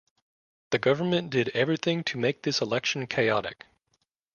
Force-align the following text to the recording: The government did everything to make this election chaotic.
The 0.71 0.79
government 0.79 1.29
did 1.29 1.49
everything 1.49 2.03
to 2.05 2.17
make 2.17 2.41
this 2.41 2.59
election 2.59 3.05
chaotic. 3.05 3.65